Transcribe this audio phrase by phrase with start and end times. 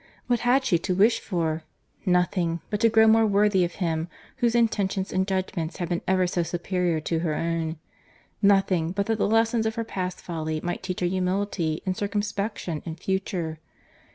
[0.25, 1.61] —What had she to wish for?
[2.07, 6.25] Nothing, but to grow more worthy of him, whose intentions and judgment had been ever
[6.25, 7.77] so superior to her own.
[8.41, 12.81] Nothing, but that the lessons of her past folly might teach her humility and circumspection
[12.83, 13.59] in future.